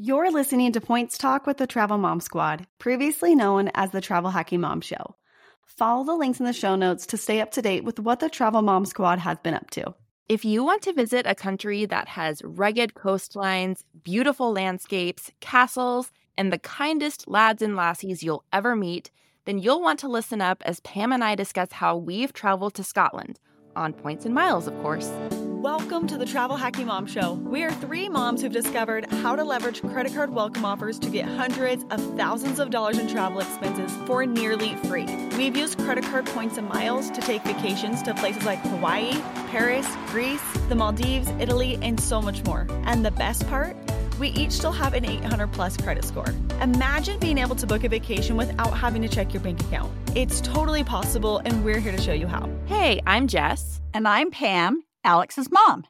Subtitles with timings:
[0.00, 4.30] You're listening to Points Talk with the Travel Mom Squad, previously known as the Travel
[4.30, 5.16] Hacking Mom Show.
[5.64, 8.28] Follow the links in the show notes to stay up to date with what the
[8.28, 9.92] Travel Mom Squad has been up to.
[10.28, 16.52] If you want to visit a country that has rugged coastlines, beautiful landscapes, castles, and
[16.52, 19.10] the kindest lads and lassies you'll ever meet,
[19.46, 22.84] then you'll want to listen up as Pam and I discuss how we've traveled to
[22.84, 23.40] Scotland,
[23.74, 25.10] on points and miles, of course.
[25.58, 27.32] Welcome to the Travel Hacking Mom Show.
[27.32, 31.26] We are three moms who've discovered how to leverage credit card welcome offers to get
[31.26, 35.06] hundreds of thousands of dollars in travel expenses for nearly free.
[35.36, 39.88] We've used credit card points and miles to take vacations to places like Hawaii, Paris,
[40.06, 42.64] Greece, the Maldives, Italy, and so much more.
[42.84, 43.76] And the best part?
[44.20, 46.34] we each still have an 800 plus credit score.
[46.60, 49.92] Imagine being able to book a vacation without having to check your bank account.
[50.16, 52.50] It's totally possible, and we're here to show you how.
[52.66, 53.80] Hey, I'm Jess.
[53.94, 54.82] And I'm Pam.
[55.04, 55.86] Alex's mom.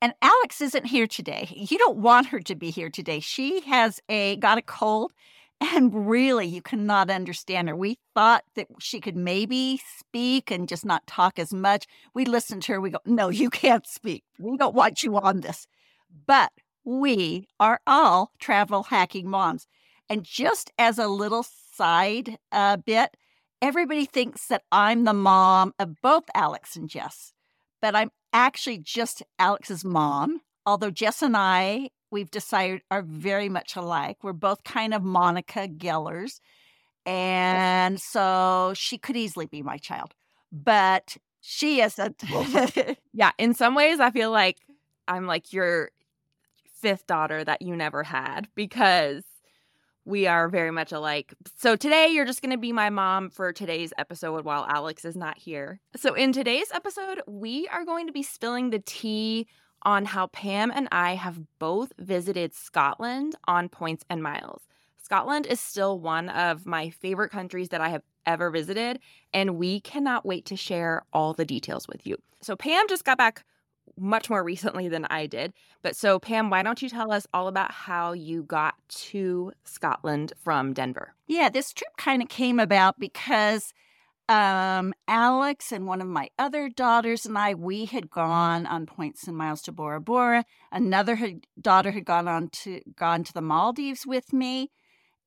[0.00, 1.48] And Alex isn't here today.
[1.54, 3.20] You don't want her to be here today.
[3.20, 5.12] She has a got a cold
[5.60, 7.76] and really you cannot understand her.
[7.76, 11.86] We thought that she could maybe speak and just not talk as much.
[12.14, 12.80] We listened to her.
[12.80, 14.24] We go, "No, you can't speak.
[14.38, 15.68] We don't want you on this."
[16.26, 16.50] But
[16.84, 19.68] we are all travel hacking moms.
[20.08, 23.16] And just as a little side uh, bit,
[23.62, 27.32] everybody thinks that I'm the mom of both Alex and Jess,
[27.80, 30.40] but I'm actually just Alex's mom.
[30.64, 34.18] Although Jess and I, we've decided, are very much alike.
[34.22, 36.40] We're both kind of Monica Gellers.
[37.04, 40.14] And so she could easily be my child,
[40.52, 42.22] but she isn't.
[43.12, 44.58] yeah, in some ways, I feel like
[45.08, 45.90] I'm like your
[46.80, 49.24] fifth daughter that you never had because
[50.04, 51.34] we are very much alike.
[51.56, 55.16] So today you're just going to be my mom for today's episode while Alex is
[55.16, 55.80] not here.
[55.96, 59.46] So in today's episode, we are going to be spilling the tea
[59.82, 64.62] on how Pam and I have both visited Scotland on points and miles.
[65.02, 69.00] Scotland is still one of my favorite countries that I have ever visited,
[69.34, 72.16] and we cannot wait to share all the details with you.
[72.40, 73.44] So, Pam just got back
[73.98, 75.52] much more recently than I did.
[75.82, 80.32] But so, Pam, why don't you tell us all about how you got to Scotland
[80.42, 81.14] from Denver?
[81.26, 83.72] Yeah, this trip kind of came about because
[84.28, 89.26] um, Alex and one of my other daughters and I, we had gone on points
[89.26, 90.44] and miles to Bora Bora.
[90.70, 94.70] Another had, daughter had gone on to gone to the Maldives with me.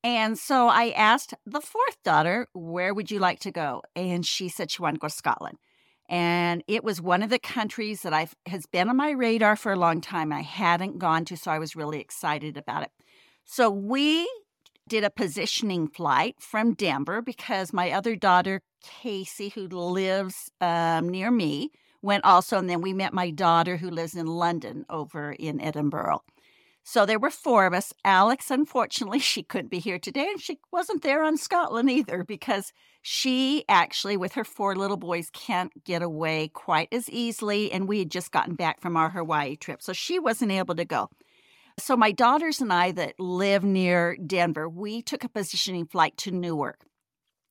[0.02, 3.82] And so I asked the fourth daughter, where would you like to go?
[3.94, 5.58] And she said she wanted to go to Scotland
[6.08, 9.72] and it was one of the countries that I has been on my radar for
[9.72, 10.32] a long time.
[10.32, 12.90] I hadn't gone to, so I was really excited about it.
[13.44, 14.28] So we
[14.88, 21.30] did a positioning flight from Denver because my other daughter Casey, who lives um, near
[21.30, 21.72] me,
[22.02, 26.22] went also, and then we met my daughter who lives in London over in Edinburgh.
[26.88, 27.92] So there were four of us.
[28.04, 32.72] Alex, unfortunately, she couldn't be here today, and she wasn't there on Scotland either because
[33.02, 37.72] she actually, with her four little boys, can't get away quite as easily.
[37.72, 40.84] And we had just gotten back from our Hawaii trip, so she wasn't able to
[40.84, 41.10] go.
[41.76, 46.30] So my daughters and I that live near Denver, we took a positioning flight to
[46.30, 46.86] Newark.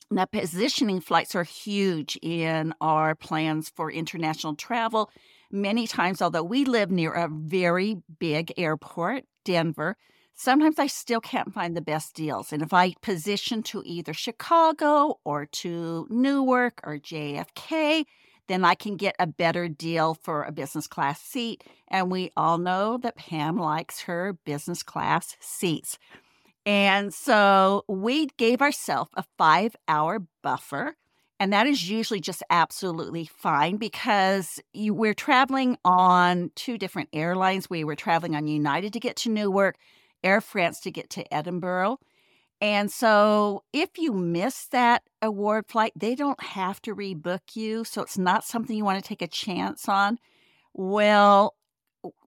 [0.09, 5.09] Now, positioning flights are huge in our plans for international travel
[5.55, 9.97] many times, although we live near a very big airport, Denver,
[10.35, 12.53] sometimes I still can't find the best deals.
[12.53, 18.05] And if I position to either Chicago or to Newark or JFK,
[18.47, 21.63] then I can get a better deal for a business class seat.
[21.87, 25.97] And we all know that Pam likes her business class seats.
[26.65, 30.95] And so we gave ourselves a five hour buffer
[31.39, 37.69] and that is usually just absolutely fine because you, we're traveling on two different airlines.
[37.69, 39.75] We were traveling on United to get to Newark,
[40.23, 41.99] Air France to get to Edinburgh.
[42.61, 47.83] And so if you miss that award flight, they don't have to rebook you.
[47.83, 50.17] So it's not something you want to take a chance on.
[50.73, 51.55] Well,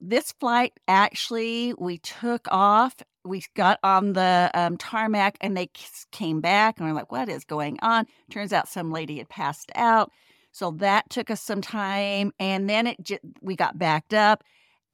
[0.01, 5.71] this flight actually, we took off we got on the um, tarmac and they
[6.13, 8.07] came back and we're like, what is going on?
[8.31, 10.11] Turns out some lady had passed out.
[10.53, 12.33] So that took us some time.
[12.39, 14.43] And then it j- we got backed up.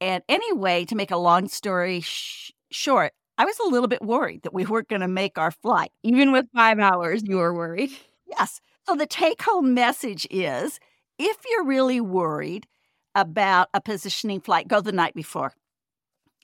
[0.01, 4.43] And anyway, to make a long story sh- short, I was a little bit worried
[4.43, 5.91] that we weren't going to make our flight.
[6.03, 7.91] Even with five hours, you were worried.
[8.27, 8.59] Yes.
[8.87, 10.79] So the take home message is
[11.17, 12.67] if you're really worried
[13.15, 15.53] about a positioning flight, go the night before.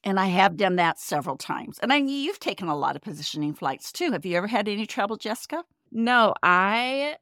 [0.03, 1.77] And I have done that several times.
[1.80, 4.12] And I you've taken a lot of positioning flights too.
[4.12, 5.63] Have you ever had any trouble, Jessica?
[5.92, 7.18] No, I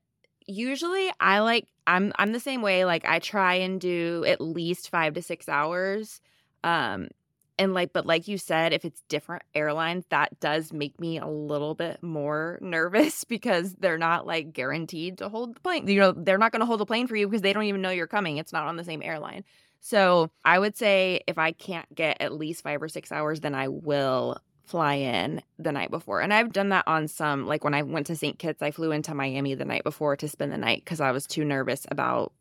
[0.48, 2.86] usually I like I'm I'm the same way.
[2.86, 6.22] Like I try and do at least five to six hours.
[6.64, 7.10] Um
[7.58, 11.28] And like, but like you said, if it's different airlines, that does make me a
[11.28, 15.88] little bit more nervous because they're not like guaranteed to hold the plane.
[15.88, 17.82] You know, they're not going to hold the plane for you because they don't even
[17.82, 18.38] know you're coming.
[18.38, 19.44] It's not on the same airline.
[19.80, 23.56] So I would say if I can't get at least five or six hours, then
[23.56, 26.22] I will fly in the night before.
[26.22, 28.38] And I've done that on some, like when I went to St.
[28.38, 31.26] Kitts, I flew into Miami the night before to spend the night because I was
[31.26, 32.34] too nervous about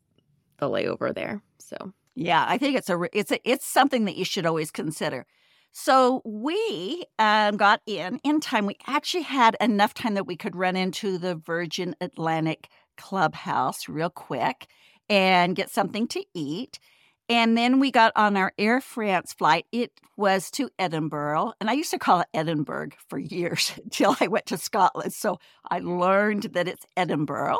[0.59, 1.41] the layover there.
[1.57, 5.25] So yeah, I think it's a it's a, it's something that you should always consider.
[5.71, 8.65] So we um, got in in time.
[8.65, 14.09] We actually had enough time that we could run into the Virgin Atlantic Clubhouse real
[14.09, 14.67] quick
[15.09, 16.79] and get something to eat.
[17.29, 19.67] And then we got on our Air France flight.
[19.71, 21.53] It was to Edinburgh.
[21.61, 25.13] And I used to call it Edinburgh for years until I went to Scotland.
[25.13, 25.39] So
[25.69, 27.59] I learned that it's Edinburgh.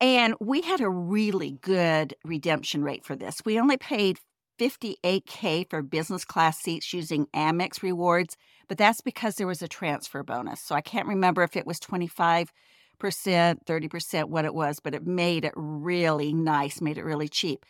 [0.00, 3.36] And we had a really good redemption rate for this.
[3.44, 4.18] We only paid
[4.58, 8.36] 58K for business class seats using Amex rewards,
[8.68, 10.60] but that's because there was a transfer bonus.
[10.60, 12.48] So I can't remember if it was 25%,
[13.00, 17.64] 30%, what it was, but it made it really nice, made it really cheap.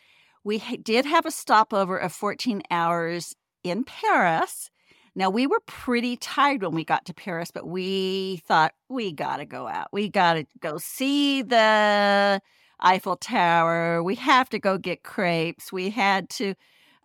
[0.49, 4.71] We did have a stopover of 14 hours in Paris.
[5.13, 9.37] Now, we were pretty tired when we got to Paris, but we thought we got
[9.37, 9.89] to go out.
[9.93, 12.41] We got to go see the
[12.79, 14.01] Eiffel Tower.
[14.01, 15.71] We have to go get crepes.
[15.71, 16.55] We had to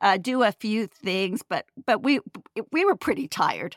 [0.00, 2.20] uh, do a few things, but but we
[2.72, 3.76] we were pretty tired.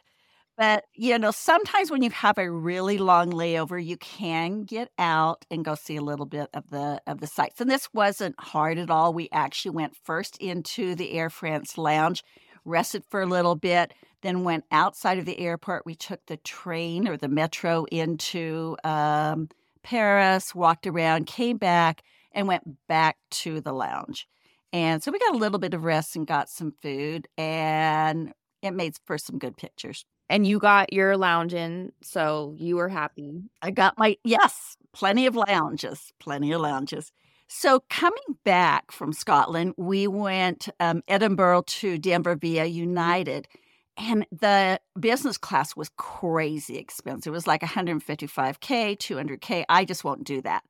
[0.58, 5.46] But you know, sometimes when you have a really long layover, you can get out
[5.52, 7.62] and go see a little bit of the of the sights.
[7.62, 9.14] And this wasn't hard at all.
[9.14, 12.24] We actually went first into the Air France lounge,
[12.66, 13.94] rested for a little bit,
[14.24, 15.86] then went outside of the airport.
[15.86, 19.50] We took the train or the metro into um,
[19.84, 22.02] Paris, walked around, came back,
[22.32, 24.28] and went back to the lounge.
[24.74, 28.34] And so we got a little bit of rest and got some food, and
[28.64, 30.04] it made for some good pictures.
[30.30, 33.44] And you got your lounge in, so you were happy.
[33.62, 37.12] I got my, yes, plenty of lounges, plenty of lounges.
[37.48, 43.48] So coming back from Scotland, we went um, Edinburgh to Denver via United.
[43.96, 47.32] And the business class was crazy expensive.
[47.32, 49.64] It was like 155K, 200K.
[49.70, 50.64] I just won't do that.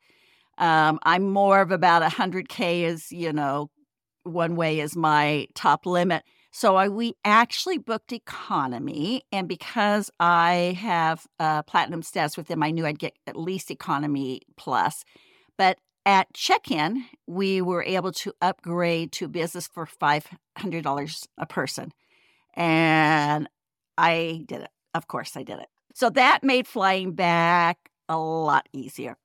[0.60, 3.70] Um, I'm more of about 100K is, you know,
[4.24, 6.24] one way is my top limit.
[6.58, 12.64] So I, we actually booked economy, and because I have a platinum status with them,
[12.64, 15.06] I knew I'd get at least economy plus.
[15.56, 20.26] But at check-in, we were able to upgrade to business for five
[20.58, 21.92] hundred dollars a person,
[22.56, 23.48] and
[23.96, 24.72] I did it.
[24.96, 25.68] Of course, I did it.
[25.94, 29.16] So that made flying back a lot easier.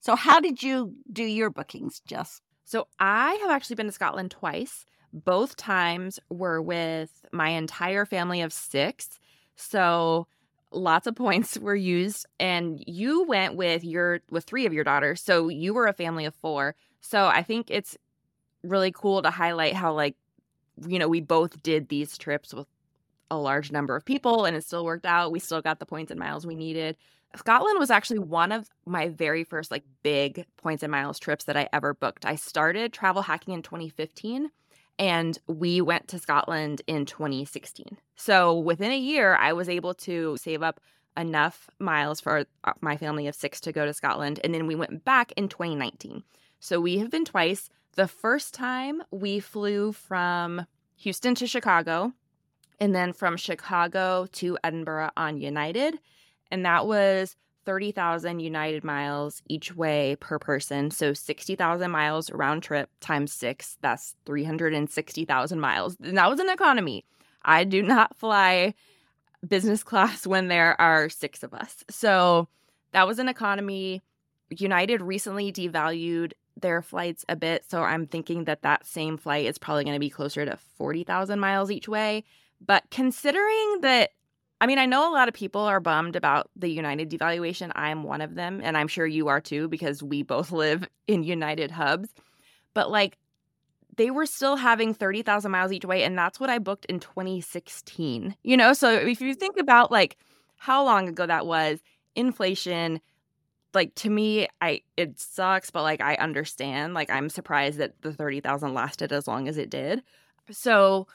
[0.00, 2.40] So, how did you do your bookings, Jess?
[2.64, 4.84] So I have actually been to Scotland twice.
[5.12, 9.18] Both times were with my entire family of six.
[9.56, 10.26] So
[10.70, 15.20] lots of points were used and you went with your with three of your daughters
[15.20, 16.74] so you were a family of four.
[17.00, 17.96] So i think it's
[18.62, 20.16] really cool to highlight how like
[20.86, 22.66] you know we both did these trips with
[23.30, 25.32] a large number of people and it still worked out.
[25.32, 26.98] We still got the points and miles we needed.
[27.34, 31.56] Scotland was actually one of my very first like big points and miles trips that
[31.56, 32.26] i ever booked.
[32.26, 34.50] I started travel hacking in 2015
[34.98, 37.96] and we went to Scotland in 2016.
[38.16, 40.80] So within a year, I was able to save up
[41.16, 44.40] enough miles for uh, my family of six to go to Scotland.
[44.42, 46.22] And then we went back in 2019.
[46.60, 47.68] So we have been twice.
[47.94, 52.12] The first time we flew from Houston to Chicago,
[52.82, 55.98] and then from Chicago to Edinburgh on United.
[56.50, 60.90] And that was 30,000 United miles each way per person.
[60.90, 65.96] So 60,000 miles round trip times six, that's 360,000 miles.
[66.02, 67.04] And that was an economy.
[67.44, 68.74] I do not fly
[69.46, 71.84] business class when there are six of us.
[71.90, 72.48] So
[72.92, 74.02] that was an economy.
[74.50, 77.64] United recently devalued their flights a bit.
[77.68, 81.40] So I'm thinking that that same flight is probably going to be closer to 40,000
[81.40, 82.24] miles each way.
[82.64, 84.10] But considering that
[84.62, 87.72] I mean, I know a lot of people are bummed about the United devaluation.
[87.74, 91.24] I'm one of them, and I'm sure you are too, because we both live in
[91.24, 92.10] United hubs.
[92.72, 93.18] But like,
[93.96, 98.36] they were still having 30,000 miles each way, and that's what I booked in 2016.
[98.44, 100.16] You know, so if you think about like
[100.58, 101.80] how long ago that was,
[102.14, 103.00] inflation,
[103.74, 106.94] like to me, I it sucks, but like I understand.
[106.94, 110.04] Like I'm surprised that the 30,000 lasted as long as it did.
[110.52, 111.08] So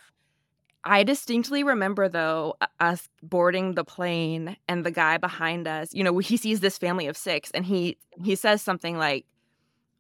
[0.88, 6.18] I distinctly remember though us boarding the plane and the guy behind us, you know,
[6.20, 9.26] he sees this family of 6 and he he says something like,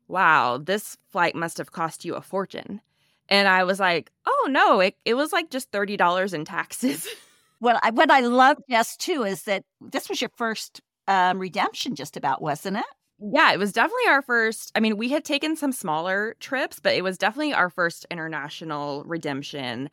[0.07, 2.81] "Wow, this flight must have cost you a fortune."
[3.29, 7.07] And I was like, oh no, it, it was like just $30 in taxes.
[7.59, 11.95] Well, I, what I love, Jess, too, is that this was your first um, redemption,
[11.95, 12.85] just about, wasn't it?
[13.19, 14.71] Yeah, it was definitely our first.
[14.75, 19.03] I mean, we had taken some smaller trips, but it was definitely our first international
[19.05, 19.89] redemption,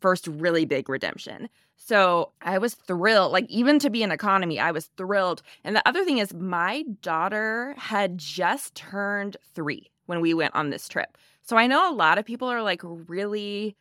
[0.00, 1.48] first really big redemption.
[1.76, 3.32] So I was thrilled.
[3.32, 5.42] Like, even to be in economy, I was thrilled.
[5.64, 10.70] And the other thing is, my daughter had just turned three when we went on
[10.70, 11.16] this trip.
[11.42, 13.76] So I know a lot of people are like really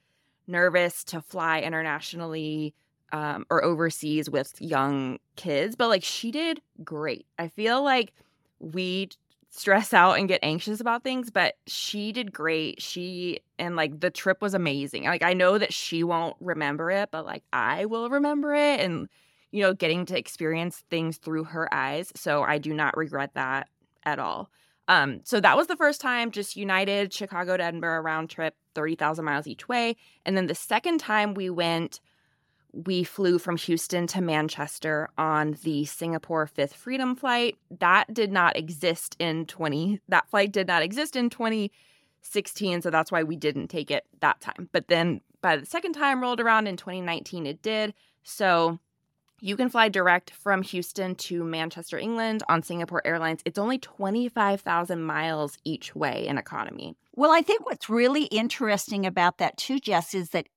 [0.48, 2.74] nervous to fly internationally
[3.12, 7.25] um, or overseas with young kids, but like she did great.
[7.38, 8.13] I feel like
[8.60, 9.10] we
[9.50, 12.82] stress out and get anxious about things, but she did great.
[12.82, 15.06] She and like the trip was amazing.
[15.06, 19.10] Like I know that she won't remember it, but like I will remember it and
[19.51, 22.12] you know, getting to experience things through her eyes.
[22.15, 23.68] So I do not regret that
[24.03, 24.50] at all.
[24.88, 29.24] Um, so that was the first time, just United Chicago to Edinburgh round trip, 30,000
[29.24, 29.96] miles each way.
[30.25, 32.00] And then the second time we went,
[32.74, 37.58] we flew from Houston to Manchester on the Singapore Fifth Freedom flight.
[37.80, 43.12] That did not exist in 20 that flight did not exist in 2016, so that's
[43.12, 44.70] why we didn't take it that time.
[44.72, 47.94] But then by the second time rolled around in 2019 it did.
[48.24, 48.80] So
[49.42, 53.42] you can fly direct from Houston to Manchester, England on Singapore Airlines.
[53.46, 56.96] It's only 25,000 miles each way in economy.
[57.16, 60.48] Well, I think what's really interesting about that too, Jess, is that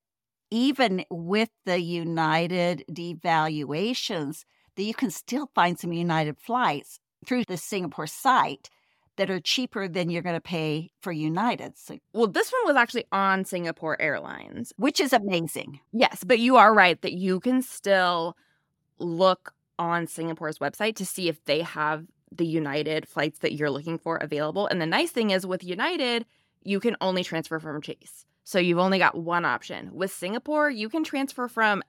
[0.52, 4.44] even with the United devaluations,
[4.76, 8.68] that you can still find some United flights through the Singapore site
[9.16, 11.76] that are cheaper than you're going to pay for United.
[11.78, 14.72] So, Well, this one was actually on Singapore Airlines.
[14.76, 15.80] which is amazing.
[15.92, 18.36] Yes, but you are right that you can still
[18.98, 23.98] look on Singapore's website to see if they have the United flights that you're looking
[23.98, 24.66] for available.
[24.66, 26.26] And the nice thing is with United,
[26.62, 28.26] you can only transfer from Chase.
[28.44, 29.90] So you've only got one option.
[29.92, 31.82] With Singapore, you can transfer from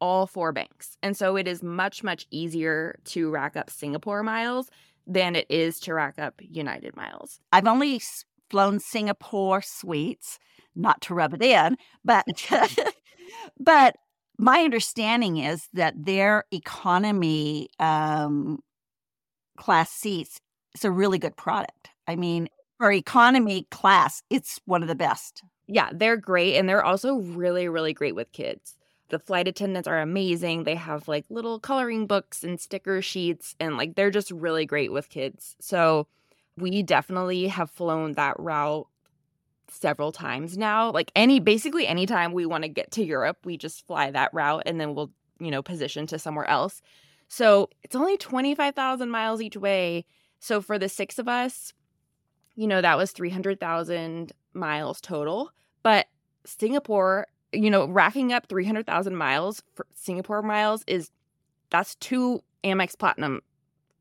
[0.00, 0.96] all four banks.
[1.02, 4.70] And so it is much, much easier to rack up Singapore miles
[5.06, 7.40] than it is to rack up United miles.
[7.52, 8.00] I've only
[8.48, 10.38] flown Singapore suites,
[10.74, 12.24] not to rub it in, but
[13.60, 13.96] but
[14.38, 18.60] my understanding is that their economy um,
[19.56, 20.40] class seats
[20.74, 21.90] is a really good product.
[22.06, 25.42] I mean, for economy class, it's one of the best.
[25.72, 26.56] Yeah, they're great.
[26.56, 28.76] And they're also really, really great with kids.
[29.08, 30.64] The flight attendants are amazing.
[30.64, 34.92] They have like little coloring books and sticker sheets, and like they're just really great
[34.92, 35.56] with kids.
[35.60, 36.06] So
[36.56, 38.86] we definitely have flown that route
[39.68, 40.90] several times now.
[40.90, 44.62] Like any, basically, anytime we want to get to Europe, we just fly that route
[44.66, 45.10] and then we'll,
[45.40, 46.82] you know, position to somewhere else.
[47.28, 50.04] So it's only 25,000 miles each way.
[50.40, 51.72] So for the six of us,
[52.56, 55.50] you know, that was 300,000 miles total.
[55.82, 56.06] But
[56.44, 61.10] Singapore, you know, racking up 300,000 miles for Singapore miles is
[61.70, 63.40] that's two Amex Platinum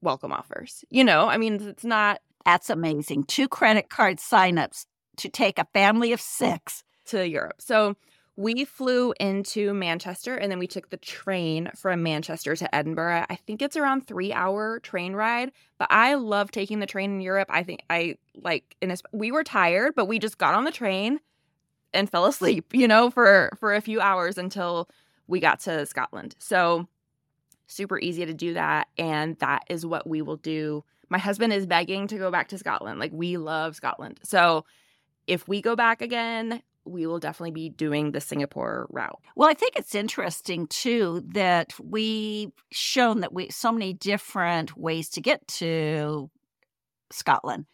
[0.02, 0.84] welcome offers.
[0.90, 3.26] You know, I mean, it's not That's amazing.
[3.26, 4.86] Two credit card signups
[5.18, 6.84] to take a family of six.
[7.08, 7.56] to Europe.
[7.60, 7.96] So
[8.38, 13.26] we flew into Manchester and then we took the train from Manchester to Edinburgh.
[13.30, 17.20] I think it's around three hour train ride, but I love taking the train in
[17.20, 17.50] Europe.
[17.52, 20.72] I think I like, and it's- we were tired, but we just got on the
[20.72, 21.20] train
[21.94, 24.90] and fell asleep, you know, for for a few hours until
[25.28, 26.36] we got to Scotland.
[26.40, 26.88] So
[27.68, 30.84] super easy to do that, and that is what we will do.
[31.10, 33.00] My husband is begging to go back to Scotland.
[33.00, 34.66] Like we love Scotland, so
[35.28, 39.20] if we go back again, we will definitely be doing the Singapore route.
[39.36, 45.10] Well, I think it's interesting too that we've shown that we so many different ways
[45.10, 46.30] to get to
[47.12, 47.66] Scotland.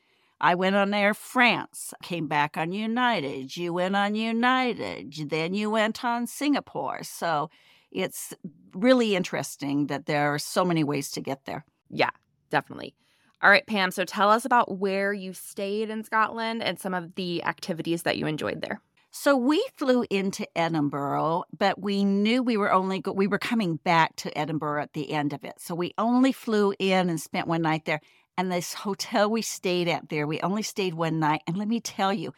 [0.46, 3.58] I went on Air France, came back on United.
[3.58, 7.02] You went on United, then you went on Singapore.
[7.02, 7.50] So
[7.92, 8.32] it's
[8.76, 11.66] really interesting that there are so many ways to get there.
[11.90, 12.12] Yeah,
[12.52, 12.94] definitely.
[13.42, 13.90] All right, Pam.
[13.90, 18.20] So tell us about where you stayed in Scotland and some of the activities that
[18.20, 18.82] you enjoyed there.
[19.10, 23.78] So we flew into Edinburgh, but we knew we were only go- we were coming
[23.78, 25.56] back to Edinburgh at the end of it.
[25.58, 28.02] So we only flew in and spent one night there.
[28.38, 31.42] And this hotel we stayed at there, we only stayed one night.
[31.48, 32.34] And let me tell you,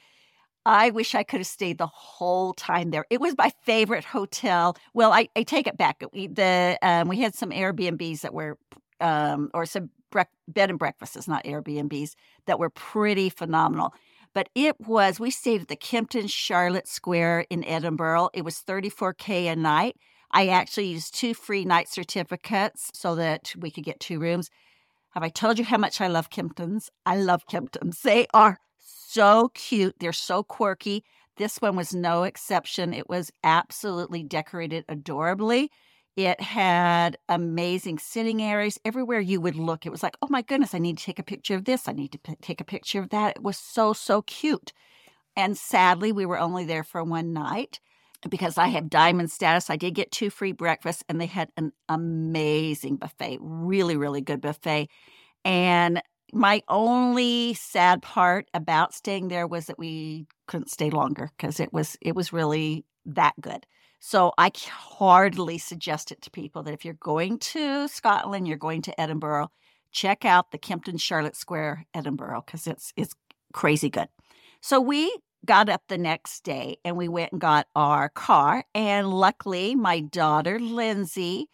[0.65, 3.05] I wish I could have stayed the whole time there.
[3.09, 4.75] It was my favorite hotel.
[4.93, 6.03] Well, I, I take it back.
[6.13, 8.57] We the um, we had some Airbnbs that were
[8.99, 13.93] um, or some brec- bed and breakfasts, not Airbnbs, that were pretty phenomenal.
[14.33, 18.29] But it was, we stayed at the Kimpton Charlotte Square in Edinburgh.
[18.33, 19.95] It was 34K a night.
[20.31, 24.49] I actually used two free night certificates so that we could get two rooms.
[25.11, 26.89] Have I told you how much I love Kimptons?
[27.05, 28.01] I love Kimptons.
[28.01, 29.95] They are so cute.
[29.99, 31.03] They're so quirky.
[31.37, 32.93] this one was no exception.
[32.93, 35.71] It was absolutely decorated adorably.
[36.15, 39.85] It had amazing sitting areas everywhere you would look.
[39.85, 41.87] It was like, oh my goodness, I need to take a picture of this.
[41.87, 43.37] I need to p- take a picture of that.
[43.37, 44.73] It was so, so cute.
[45.35, 47.79] And sadly, we were only there for one night
[48.27, 49.69] because I have diamond status.
[49.69, 54.41] I did get two free breakfasts, and they had an amazing buffet, really, really good
[54.41, 54.89] buffet.
[55.45, 56.01] And
[56.33, 61.71] my only sad part about staying there was that we couldn't stay longer because it
[61.71, 63.65] was it was really that good.
[63.99, 68.81] So I hardly suggest it to people that if you're going to Scotland, you're going
[68.83, 69.49] to Edinburgh,
[69.91, 73.15] check out the Kimpton Charlotte Square Edinburgh because it's it's
[73.53, 74.09] crazy good.
[74.61, 75.15] So we
[75.45, 79.99] got up the next day and we went and got our car and luckily my
[79.99, 81.47] daughter Lindsay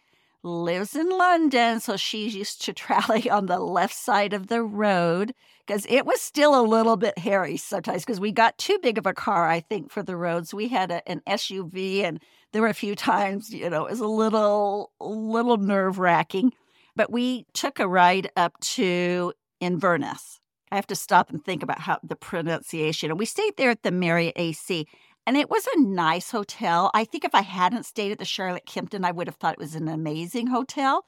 [0.44, 5.34] lives in London, so she's used to travel on the left side of the road
[5.66, 9.06] because it was still a little bit hairy sometimes because we got too big of
[9.06, 10.52] a car, I think, for the roads.
[10.52, 12.20] We had a, an SUV, and
[12.52, 16.52] there were a few times, you know, it was a little, little nerve wracking.
[16.94, 20.40] But we took a ride up to Inverness.
[20.74, 23.08] I have to stop and think about how the pronunciation.
[23.08, 24.88] And we stayed there at the Marriott AC.
[25.24, 26.90] And it was a nice hotel.
[26.92, 29.60] I think if I hadn't stayed at the Charlotte Kimpton, I would have thought it
[29.60, 31.06] was an amazing hotel.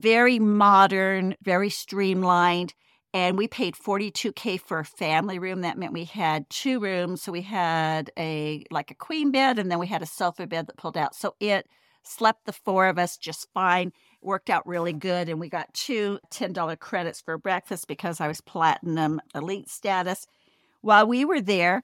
[0.00, 2.72] Very modern, very streamlined.
[3.12, 5.60] And we paid 42K for a family room.
[5.60, 7.20] That meant we had two rooms.
[7.20, 10.66] So we had a like a queen bed and then we had a sofa bed
[10.66, 11.14] that pulled out.
[11.14, 11.68] So it
[12.04, 13.92] slept the four of us just fine.
[14.24, 15.28] Worked out really good.
[15.28, 20.26] And we got two $10 credits for breakfast because I was platinum elite status.
[20.80, 21.82] While we were there,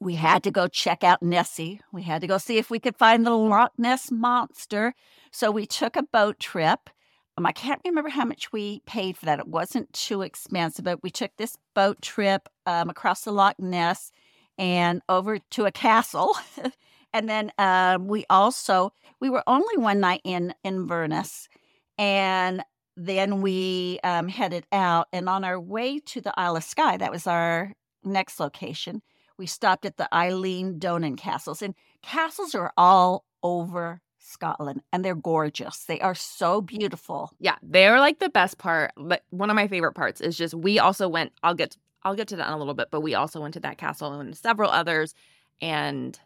[0.00, 1.80] we had to go check out Nessie.
[1.92, 4.94] We had to go see if we could find the Loch Ness monster.
[5.32, 6.90] So we took a boat trip.
[7.36, 9.40] Um, I can't remember how much we paid for that.
[9.40, 14.12] It wasn't too expensive, but we took this boat trip um, across the Loch Ness
[14.56, 16.36] and over to a castle.
[17.12, 21.48] and then um, we also we were only one night in Inverness,
[21.96, 22.62] and
[22.96, 25.08] then we um, headed out.
[25.12, 29.02] And on our way to the Isle of Skye, that was our next location
[29.38, 31.62] we stopped at the Eilean Donan castles.
[31.62, 35.84] And castles are all over Scotland and they're gorgeous.
[35.84, 37.30] They are so beautiful.
[37.38, 38.90] Yeah, they're like the best part.
[38.96, 42.28] But one of my favorite parts is just we also went I'll get I'll get
[42.28, 44.70] to that in a little bit, but we also went to that castle and several
[44.70, 45.14] others
[45.62, 46.18] and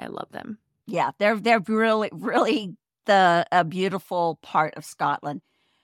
[0.00, 0.58] I love them.
[0.86, 5.42] Yeah, they're they're really really the a beautiful part of Scotland.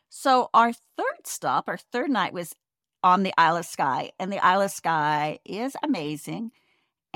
[0.09, 2.55] So our third stop, our third night was
[3.03, 6.51] on the Isle of Skye, and the Isle of Skye is amazing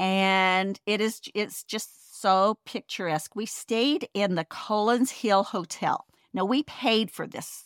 [0.01, 3.37] and it is it's just so picturesque.
[3.37, 6.07] We stayed in the Cuillin Hills Hotel.
[6.33, 7.65] Now we paid for this.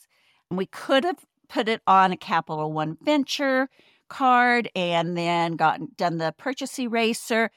[0.50, 3.68] And we could have put it on a Capital One Venture
[4.08, 7.52] card and then gotten done the purchase eraser.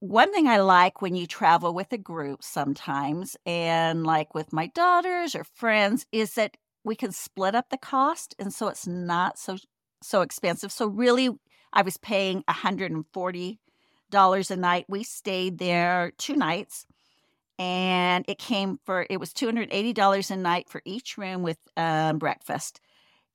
[0.00, 4.68] One thing I like when you travel with a group sometimes, and like with my
[4.68, 9.38] daughters or friends, is that we can split up the cost, and so it's not
[9.38, 9.56] so
[10.02, 10.70] so expensive.
[10.70, 11.30] So really,
[11.72, 13.58] I was paying 140
[14.10, 14.86] dollars a night.
[14.88, 16.86] We stayed there two nights
[17.58, 22.80] and it came for it was $280 a night for each room with um, breakfast.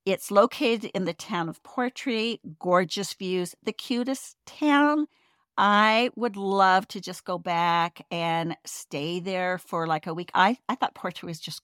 [0.06, 5.06] It's located in the town of Portree, gorgeous views, the cutest town.
[5.56, 10.30] I would love to just go back and stay there for like a week.
[10.34, 11.62] I, I thought Portree was just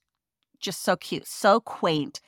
[0.59, 2.21] just so cute, so quaint,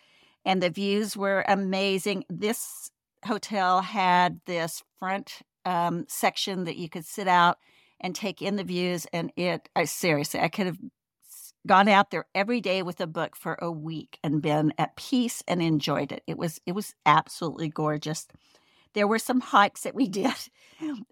[0.43, 2.23] and the views were amazing.
[2.30, 2.89] This
[3.26, 7.58] hotel had this front um, section that you could sit out
[7.99, 9.08] and take in the views.
[9.13, 10.78] And it, I seriously, I could have
[11.65, 15.41] gone out there every day with a book for a week and been at peace
[15.47, 16.23] and enjoyed it.
[16.28, 18.28] It was it was absolutely gorgeous.
[18.94, 20.34] There were some hikes that we did,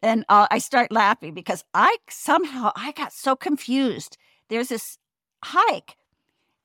[0.01, 4.17] and uh, I start laughing because I somehow I got so confused.
[4.49, 4.97] There's this
[5.43, 5.95] hike,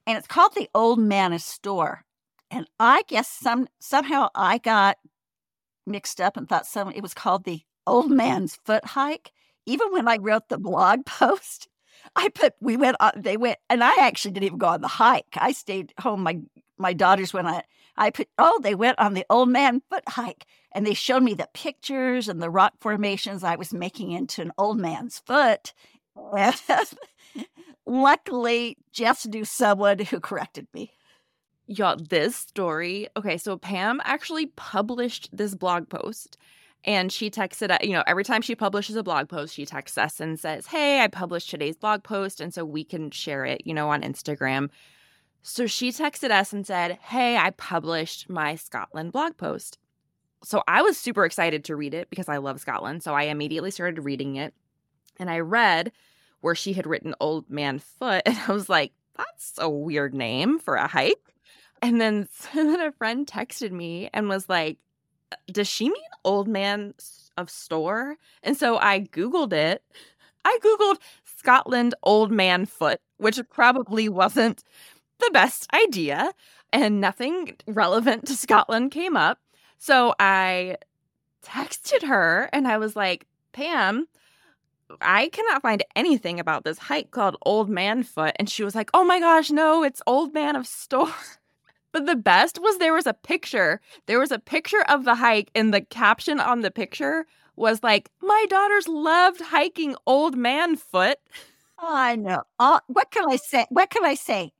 [0.06, 2.04] and it's called the Old Man of Storr,
[2.50, 4.98] and I guess some somehow I got
[5.86, 9.32] mixed up and thought some it was called the old man's foot hike.
[9.64, 11.68] Even when I wrote the blog post,
[12.14, 14.88] I put we went on they went and I actually didn't even go on the
[14.88, 15.36] hike.
[15.36, 16.22] I stayed home.
[16.22, 16.40] My
[16.78, 17.62] my daughters went on
[17.96, 21.32] I put oh, they went on the old man foot hike and they showed me
[21.32, 25.72] the pictures and the rock formations I was making into an old man's foot.
[27.86, 30.92] Luckily, Jess knew someone who corrected me.
[31.66, 33.08] Y'all, this story.
[33.16, 36.36] Okay, so Pam actually published this blog post
[36.84, 40.20] and she texted, you know, every time she publishes a blog post, she texts us
[40.20, 42.38] and says, Hey, I published today's blog post.
[42.38, 44.68] And so we can share it, you know, on Instagram.
[45.40, 49.78] So she texted us and said, Hey, I published my Scotland blog post.
[50.44, 53.02] So I was super excited to read it because I love Scotland.
[53.02, 54.54] So I immediately started reading it.
[55.18, 55.92] And I read
[56.40, 60.58] where she had written Old Man Foot, and I was like, that's a weird name
[60.58, 61.34] for a hike.
[61.82, 64.78] And then, then a friend texted me and was like,
[65.50, 66.94] does she mean Old Man
[67.36, 68.16] of Storr?
[68.42, 69.82] And so I Googled it.
[70.44, 70.98] I Googled
[71.36, 74.62] Scotland Old Man Foot, which probably wasn't
[75.18, 76.32] the best idea,
[76.72, 79.38] and nothing relevant to Scotland came up.
[79.78, 80.76] So I
[81.44, 84.06] texted her and I was like, Pam,
[85.00, 88.34] I cannot find anything about this hike called Old Man Foot.
[88.38, 91.12] And she was like, Oh my gosh, no, it's Old Man of Storr.
[91.92, 93.80] but the best was there was a picture.
[94.06, 98.10] There was a picture of the hike, and the caption on the picture was like,
[98.20, 101.18] My daughters loved hiking Old Man Foot.
[101.78, 102.42] I know.
[102.58, 103.66] Uh, what can I say?
[103.70, 104.52] What can I say?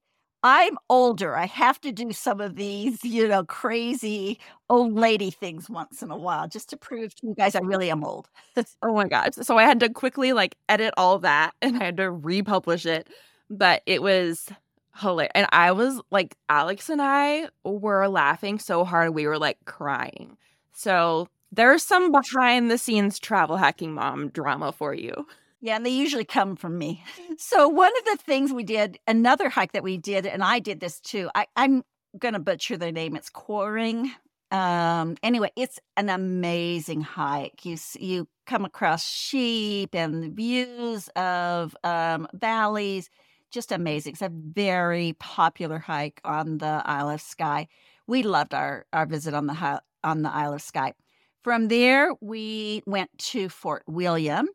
[0.49, 1.37] I'm older.
[1.37, 4.39] I have to do some of these, you know, crazy
[4.71, 7.91] old lady things once in a while just to prove to you guys I really
[7.91, 8.29] am old.
[8.83, 9.33] oh my gosh.
[9.43, 13.09] So I had to quickly like edit all that and I had to republish it.
[13.51, 14.49] But it was
[14.97, 15.33] hilarious.
[15.35, 20.37] And I was like Alex and I were laughing so hard we were like crying.
[20.73, 25.27] So there's some behind the scenes travel hacking mom drama for you.
[25.61, 27.03] Yeah, and they usually come from me.
[27.39, 30.81] So one of the things we did, another hike that we did, and I did
[30.81, 31.29] this too.
[31.35, 31.83] I, I'm
[32.19, 33.17] gonna butcher the name.
[33.17, 34.11] It's Coring.
[34.51, 37.65] Um, anyway, it's an amazing hike.
[37.65, 43.11] You you come across sheep and views of um, valleys,
[43.51, 44.13] just amazing.
[44.13, 47.69] It's a very popular hike on the Isle of Skye.
[48.07, 50.95] We loved our our visit on the on the Isle of Skye.
[51.43, 54.49] From there, we went to Fort William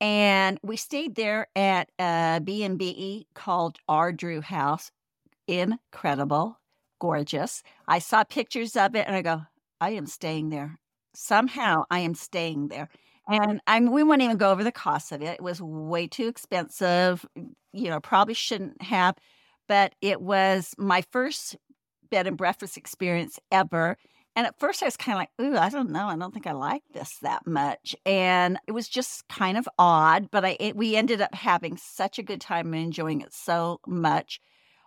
[0.00, 4.90] and we stayed there at a B&B called Ardrew House.
[5.46, 6.58] Incredible,
[7.00, 7.62] gorgeous.
[7.86, 9.42] I saw pictures of it and I go,
[9.80, 10.78] I am staying there.
[11.14, 12.88] Somehow I am staying there.
[13.28, 15.34] And I'm, we won't even go over the cost of it.
[15.34, 17.24] It was way too expensive.
[17.72, 19.16] You know, probably shouldn't have,
[19.68, 21.56] but it was my first
[22.10, 23.96] bed and breakfast experience ever.
[24.36, 26.06] And at first I was kind of like, ooh, I don't know.
[26.06, 27.96] I don't think I like this that much.
[28.06, 32.18] And it was just kind of odd, but I it, we ended up having such
[32.18, 34.40] a good time and enjoying it so much.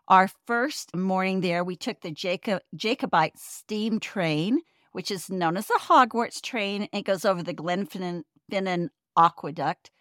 [0.08, 4.60] Our first morning there, we took the Jacob Jacobite steam train,
[4.92, 6.88] which is known as the Hogwarts train.
[6.92, 9.92] It goes over the Glenfinnan Aqueduct.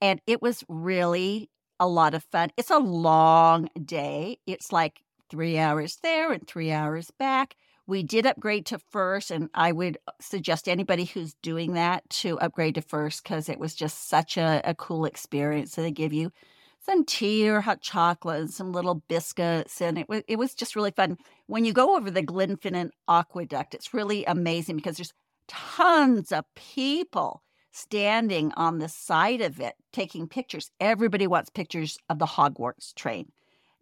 [0.00, 2.50] And it was really a lot of fun.
[2.56, 4.38] It's a long day.
[4.46, 7.54] It's like three hours there and three hours back.
[7.90, 12.38] We did upgrade to first, and I would uh, suggest anybody who's doing that to
[12.38, 15.72] upgrade to first because it was just such a, a cool experience.
[15.72, 16.30] So they give you
[16.78, 20.76] some tea or hot chocolate and some little biscuits, and it was it was just
[20.76, 21.18] really fun.
[21.48, 25.12] When you go over the Glenfinnan Aqueduct, it's really amazing because there's
[25.48, 30.70] tons of people standing on the side of it taking pictures.
[30.78, 33.32] Everybody wants pictures of the Hogwarts train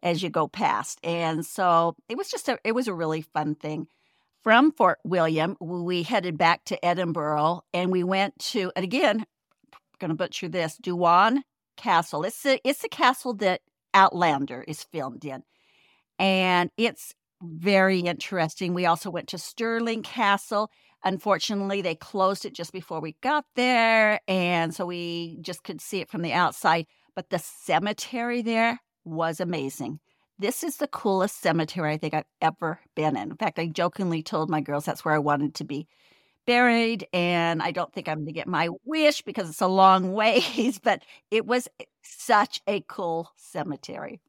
[0.02, 0.98] as you go past.
[1.04, 3.86] And so it was just a it was a really fun thing
[4.42, 9.20] from Fort William, we headed back to Edinburgh and we went to, and again,
[9.72, 11.42] I'm going to butcher this, Doune
[11.76, 12.24] Castle.
[12.24, 13.60] It's a, it's a castle that
[13.94, 15.42] Outlander is filmed in.
[16.18, 18.74] And it's very interesting.
[18.74, 20.70] We also went to Stirling Castle.
[21.04, 24.20] Unfortunately, they closed it just before we got there.
[24.26, 26.86] And so we just could see it from the outside.
[27.14, 30.00] But the cemetery there was amazing.
[30.38, 33.30] This is the coolest cemetery I think I've ever been in.
[33.30, 35.88] In fact, I jokingly told my girls that's where I wanted to be
[36.46, 37.06] buried.
[37.12, 40.78] And I don't think I'm going to get my wish because it's a long ways,
[40.78, 41.68] but it was
[42.02, 44.20] such a cool cemetery.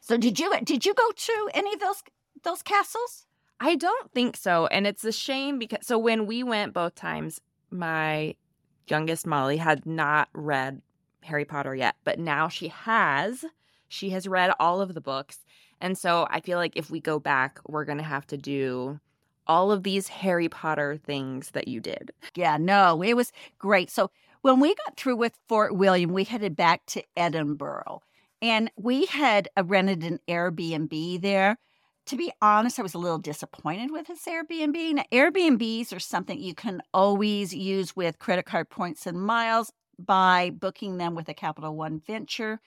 [0.00, 2.02] So did you did you go to any of those
[2.42, 3.26] those castles?
[3.58, 4.66] I don't think so.
[4.68, 8.34] And it's a shame because so when we went both times, my
[8.88, 10.80] youngest Molly had not read
[11.22, 13.44] Harry Potter yet, but now she has.
[13.90, 15.38] She has read all of the books.
[15.80, 19.00] And so I feel like if we go back, we're going to have to do
[19.46, 22.12] all of these Harry Potter things that you did.
[22.36, 23.90] Yeah, no, it was great.
[23.90, 24.10] So
[24.42, 28.02] when we got through with Fort William, we headed back to Edinburgh
[28.40, 31.58] and we had uh, rented an Airbnb there.
[32.06, 34.94] To be honest, I was a little disappointed with this Airbnb.
[34.94, 40.50] Now, Airbnbs are something you can always use with credit card points and miles by
[40.50, 42.60] booking them with a Capital One Venture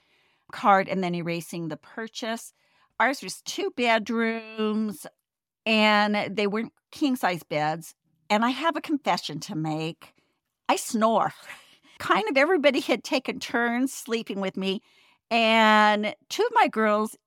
[0.53, 2.53] card and then erasing the purchase.
[2.99, 5.05] Ours was two bedrooms
[5.65, 7.93] and they weren't king size beds.
[8.29, 10.13] And I have a confession to make.
[10.69, 11.33] I snore.
[11.99, 14.81] kind of everybody had taken turns sleeping with me.
[15.29, 17.17] And two of my girls,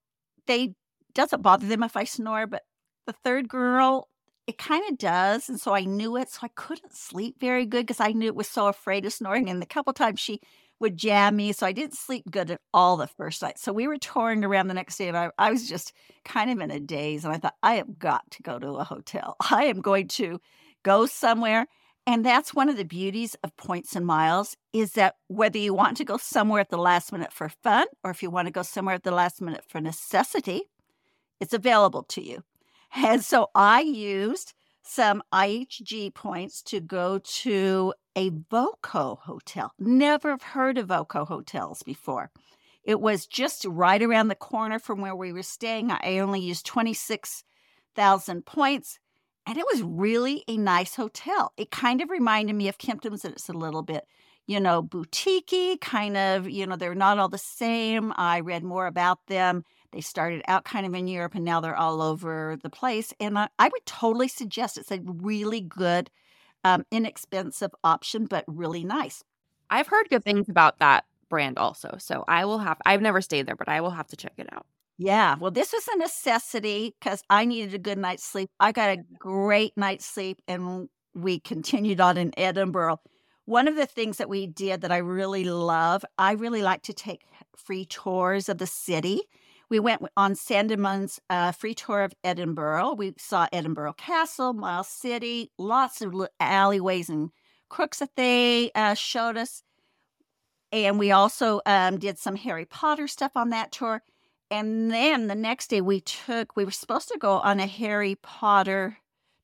[0.47, 0.75] they
[1.15, 2.62] doesn't bother them if I snore, but
[3.07, 4.09] the third girl,
[4.47, 5.49] it kind of does.
[5.49, 6.31] And so I knew it.
[6.31, 9.49] So I couldn't sleep very good because I knew it was so afraid of snoring.
[9.49, 10.41] And the couple times she
[10.81, 11.53] would jam me.
[11.53, 13.59] So I didn't sleep good at all the first night.
[13.59, 15.93] So we were touring around the next day and I, I was just
[16.25, 17.25] kind of in a daze.
[17.25, 19.37] And I thought, I have got to go to a hotel.
[19.51, 20.41] I am going to
[20.83, 21.67] go somewhere.
[22.07, 25.97] And that's one of the beauties of points and miles is that whether you want
[25.97, 28.62] to go somewhere at the last minute for fun or if you want to go
[28.62, 30.62] somewhere at the last minute for necessity,
[31.41, 32.45] it's available to you.
[32.95, 34.55] And so I used
[34.88, 39.72] some IHG points to go to a Voco hotel.
[39.79, 42.31] Never have heard of Voco hotels before.
[42.83, 45.90] It was just right around the corner from where we were staying.
[45.90, 48.99] I only used 26,000 points,
[49.44, 51.53] and it was really a nice hotel.
[51.57, 54.07] It kind of reminded me of Kimpton's, and it's a little bit,
[54.46, 58.12] you know, boutiquey, kind of, you know, they're not all the same.
[58.16, 61.77] I read more about them they started out kind of in Europe and now they're
[61.77, 63.12] all over the place.
[63.20, 66.11] And I, I would totally suggest it's a really good,
[66.64, 69.22] um, inexpensive option, but really nice.
[69.70, 71.96] I've heard good things about that brand also.
[71.99, 74.49] So I will have, I've never stayed there, but I will have to check it
[74.53, 74.66] out.
[74.99, 75.37] Yeah.
[75.38, 78.49] Well, this was a necessity because I needed a good night's sleep.
[78.59, 83.01] I got a great night's sleep and we continued on in Edinburgh.
[83.44, 86.92] One of the things that we did that I really love, I really like to
[86.92, 89.22] take free tours of the city.
[89.69, 92.95] We went on Sandeman's uh, free tour of Edinburgh.
[92.95, 97.31] We saw Edinburgh Castle, Miles City, lots of alleyways and
[97.69, 99.63] crooks that they uh, showed us.
[100.71, 104.03] And we also um, did some Harry Potter stuff on that tour.
[104.51, 108.17] And then the next day we took, we were supposed to go on a Harry
[108.17, 108.99] Potter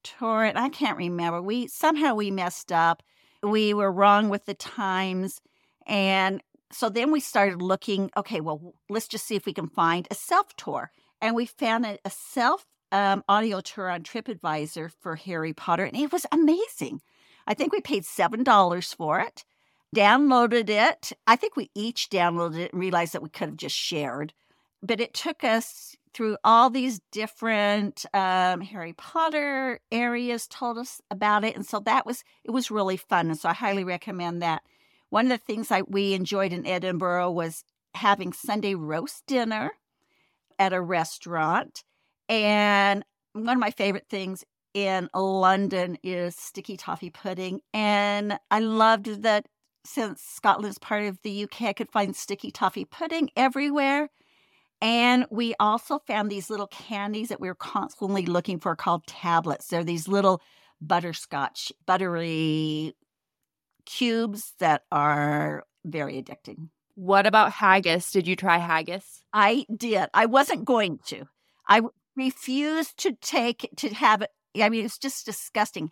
[0.05, 0.45] tour.
[0.45, 1.43] And I can't remember.
[1.43, 3.03] We somehow we messed up.
[3.43, 5.41] We were wrong with the times.
[5.87, 10.09] And so then we started looking okay well let's just see if we can find
[10.11, 15.17] a self tour and we found a, a self um, audio tour on tripadvisor for
[15.17, 17.01] harry potter and it was amazing.
[17.47, 19.45] I think we paid seven dollars for it
[19.95, 21.13] downloaded it.
[21.27, 24.33] I think we each downloaded it and realized that we could have just shared
[24.83, 31.45] but it took us through all these different um, harry potter areas told us about
[31.45, 34.63] it and so that was it was really fun and so i highly recommend that
[35.13, 39.73] one of the things I, we enjoyed in Edinburgh was having Sunday roast dinner
[40.59, 41.85] at a restaurant.
[42.31, 47.61] And one of my favorite things in London is sticky toffee pudding.
[47.75, 49.49] And I loved that
[49.85, 54.09] since Scotland is part of the UK, I could find sticky toffee pudding everywhere.
[54.81, 59.67] And we also found these little candies that we were constantly looking for called tablets.
[59.67, 60.41] They're these little
[60.81, 62.95] butterscotch, buttery
[63.85, 66.69] cubes that are very addicting.
[66.95, 68.11] What about haggis?
[68.11, 69.23] Did you try haggis?
[69.33, 70.09] I did.
[70.13, 71.27] I wasn't going to.
[71.69, 71.83] I
[72.17, 74.31] refused to take to have it.
[74.61, 75.91] I mean, it's just disgusting.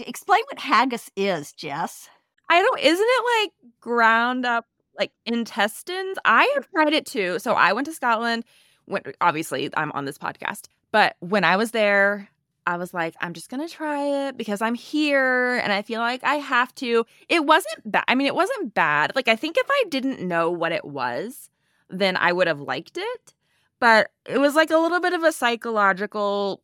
[0.00, 2.08] Explain what haggis is, Jess.
[2.48, 2.80] I don't.
[2.80, 4.66] Isn't it like ground up
[4.98, 6.18] like intestines?
[6.24, 7.38] I have tried it too.
[7.38, 8.44] So I went to Scotland.
[8.86, 12.28] Went obviously I'm on this podcast, but when I was there,
[12.70, 16.00] I was like, I'm just going to try it because I'm here and I feel
[16.00, 17.04] like I have to.
[17.28, 18.04] It wasn't bad.
[18.06, 19.10] I mean, it wasn't bad.
[19.16, 21.50] Like, I think if I didn't know what it was,
[21.88, 23.34] then I would have liked it.
[23.80, 26.62] But it was like a little bit of a psychological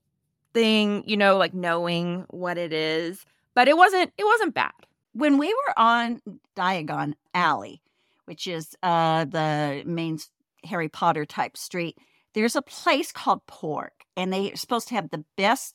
[0.54, 3.26] thing, you know, like knowing what it is.
[3.54, 4.72] But it wasn't, it wasn't bad.
[5.12, 6.20] When we were on
[6.54, 7.82] Diagon Alley,
[8.26, 10.20] which is uh, the main
[10.62, 11.98] Harry Potter type street,
[12.34, 15.74] there's a place called Pork, and they're supposed to have the best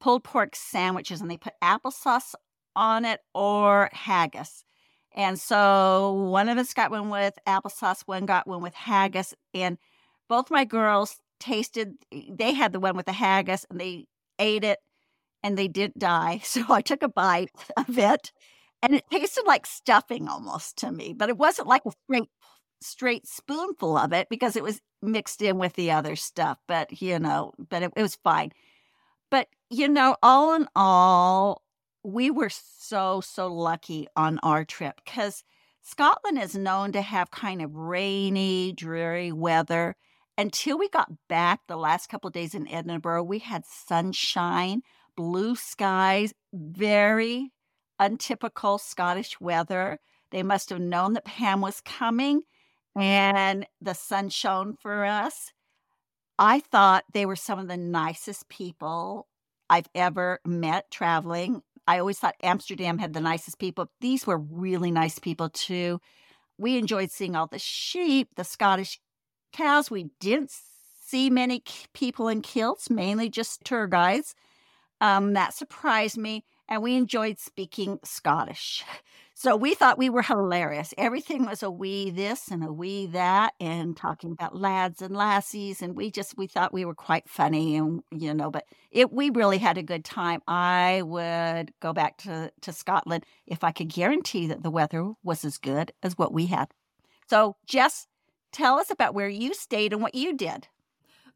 [0.00, 2.34] pulled pork sandwiches and they put applesauce
[2.76, 4.64] on it or haggis.
[5.14, 9.34] And so one of us got one with applesauce, one got one with haggis.
[9.54, 9.78] And
[10.28, 11.94] both my girls tasted,
[12.30, 14.06] they had the one with the haggis and they
[14.38, 14.78] ate it
[15.42, 16.40] and they didn't die.
[16.44, 18.32] So I took a bite of it
[18.82, 22.28] and it tasted like stuffing almost to me, but it wasn't like a straight,
[22.80, 26.58] straight spoonful of it because it was mixed in with the other stuff.
[26.68, 28.52] But, you know, but it, it was fine.
[29.30, 31.62] But, you know, all in all,
[32.02, 35.44] we were so, so lucky on our trip because
[35.82, 39.96] Scotland is known to have kind of rainy, dreary weather.
[40.36, 44.82] Until we got back the last couple days in Edinburgh, we had sunshine,
[45.16, 47.50] blue skies, very
[47.98, 49.98] untypical Scottish weather.
[50.30, 52.42] They must have known that Pam was coming
[52.94, 55.52] and the sun shone for us.
[56.38, 59.26] I thought they were some of the nicest people
[59.68, 61.62] I've ever met traveling.
[61.86, 63.90] I always thought Amsterdam had the nicest people.
[64.00, 66.00] These were really nice people too.
[66.58, 69.00] We enjoyed seeing all the sheep, the Scottish
[69.52, 69.90] cows.
[69.90, 70.52] We didn't
[71.04, 71.62] see many
[71.94, 74.34] people in kilts, mainly just tour guides.
[75.00, 76.44] Um, that surprised me.
[76.68, 78.84] And we enjoyed speaking Scottish.
[79.40, 80.92] So we thought we were hilarious.
[80.98, 85.80] Everything was a we this and a we that, and talking about lads and lassies,
[85.80, 89.30] and we just we thought we were quite funny, and you know, but it we
[89.30, 90.42] really had a good time.
[90.48, 95.44] I would go back to to Scotland if I could guarantee that the weather was
[95.44, 96.72] as good as what we had.
[97.30, 98.08] So Jess,
[98.50, 100.66] tell us about where you stayed and what you did.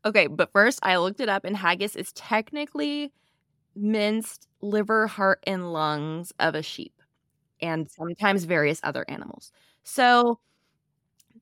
[0.04, 3.12] Okay, but first I looked it up, and haggis is technically
[3.76, 7.01] minced liver, heart, and lungs of a sheep
[7.62, 9.52] and sometimes various other animals.
[9.84, 10.38] So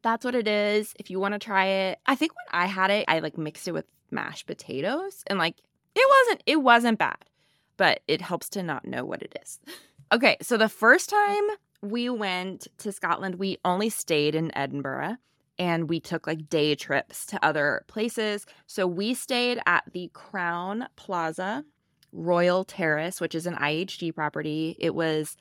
[0.02, 0.94] that's what it is.
[0.98, 3.66] If you want to try it, I think when I had it, I like mixed
[3.66, 5.56] it with mashed potatoes and like
[5.94, 7.24] it wasn't it wasn't bad,
[7.76, 9.58] but it helps to not know what it is.
[10.12, 11.44] Okay, so the first time
[11.82, 15.18] we went to Scotland, we only stayed in Edinburgh
[15.56, 18.44] and we took like day trips to other places.
[18.66, 21.64] So we stayed at the Crowne Plaza
[22.12, 24.74] Royal Terrace, which is an IHG property.
[24.80, 25.36] It was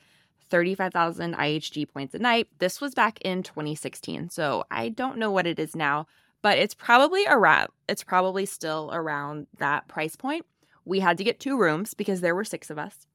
[0.50, 2.48] 35,000 IHG points a night.
[2.58, 4.30] This was back in 2016.
[4.30, 6.06] So I don't know what it is now,
[6.42, 10.46] but it's probably around it's probably still around that price point.
[10.84, 13.06] We had to get two rooms because there were 6 of us.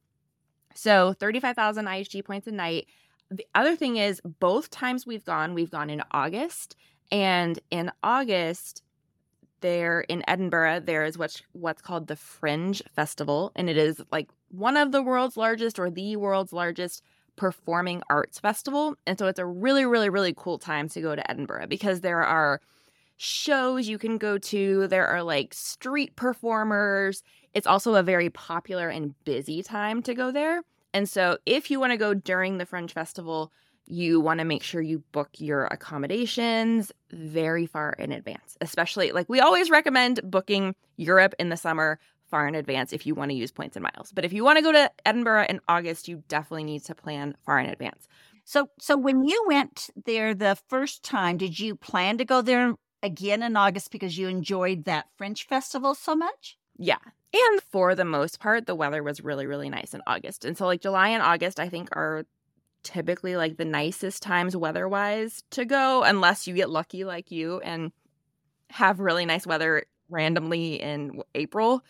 [0.73, 2.87] So 35,000 IHG points a night.
[3.31, 6.75] The other thing is both times we've gone, we've gone in August
[7.11, 8.81] and in August
[9.61, 14.29] there in Edinburgh, there is what's what's called the Fringe Festival, and it is like
[14.49, 17.01] one of the world's largest or the world's largest
[17.35, 18.95] performing arts festival.
[19.05, 22.23] And so it's a really, really, really cool time to go to Edinburgh because there
[22.23, 22.61] are
[23.17, 27.23] shows you can go to, there are like street performers.
[27.53, 30.63] It's also a very popular and busy time to go there.
[30.93, 33.51] And so if you want to go during the Fringe Festival,
[33.87, 39.29] you want to make sure you book your accommodations very far in advance, especially like
[39.29, 43.37] we always recommend booking Europe in the summer far in advance if you want to
[43.37, 44.11] use points and miles.
[44.13, 47.35] But if you want to go to Edinburgh in August, you definitely need to plan
[47.45, 48.07] far in advance.
[48.43, 52.75] So so when you went there the first time, did you plan to go there
[53.01, 56.57] again in August because you enjoyed that French festival so much?
[56.77, 56.97] Yeah.
[57.33, 60.45] And for the most part, the weather was really, really nice in August.
[60.45, 62.25] And so like July and August, I think are
[62.83, 67.59] typically like the nicest times weather wise to go, unless you get lucky like you
[67.59, 67.91] and
[68.69, 71.83] have really nice weather randomly in April.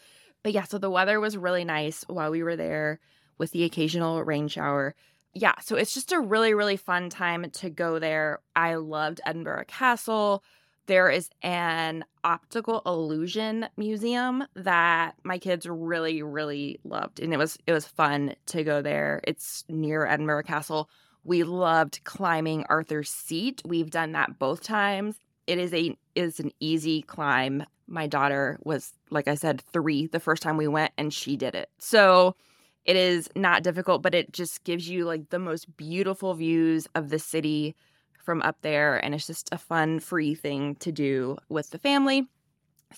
[0.45, 2.99] But yeah, so the weather was really nice while we were there
[3.39, 4.93] with the occasional rain shower.
[5.33, 8.41] Yeah, so it's just a really, really fun time to go there.
[8.55, 10.43] I loved Edinburgh Castle.
[10.85, 17.19] There is an optical illusion museum that my kids really, really loved.
[17.19, 19.21] And it was it was fun to go there.
[19.23, 20.91] It's near Edinburgh Castle.
[21.23, 23.63] We loved climbing Arthur's Seat.
[23.65, 25.15] We've done that both times.
[25.47, 30.19] It is a is an easy climb my daughter was, like I said, three the
[30.19, 31.69] first time we went, and she did it.
[31.77, 32.35] So
[32.83, 37.09] it is not difficult, but it just gives you like the most beautiful views of
[37.09, 37.75] the city
[38.23, 39.03] from up there.
[39.03, 42.27] And it's just a fun, free thing to do with the family.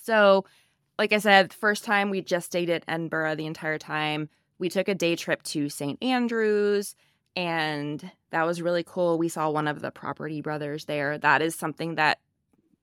[0.02, 0.46] So,
[0.98, 4.30] like I said, first time we just stayed at Edinburgh the entire time.
[4.60, 6.02] We took a day trip to St.
[6.02, 6.96] Andrews,
[7.36, 9.18] and that was really cool.
[9.18, 11.18] We saw one of the property brothers there.
[11.18, 12.20] That is something that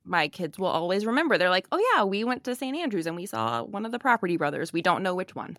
[0.05, 1.39] my kids will always remember.
[1.39, 2.77] They're like, "Oh yeah, we went to St.
[2.77, 4.73] Andrews and we saw one of the Property Brothers.
[4.73, 5.57] We don't know which one."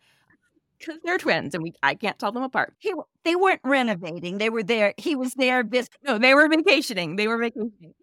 [0.79, 2.73] Because they're twins, and we I can't tell them apart.
[2.79, 4.93] He, they weren't renovating; they were there.
[4.97, 5.63] He was there.
[5.63, 7.15] Vis- no, they were vacationing.
[7.15, 7.93] They were vacationing.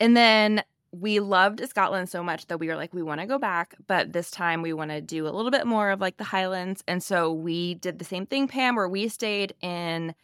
[0.00, 3.38] And then we loved Scotland so much that we were like, we want to go
[3.38, 6.24] back, but this time we want to do a little bit more of like the
[6.24, 6.84] Highlands.
[6.86, 10.14] And so we did the same thing, Pam, where we stayed in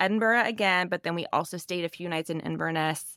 [0.00, 3.16] Edinburgh again, but then we also stayed a few nights in Inverness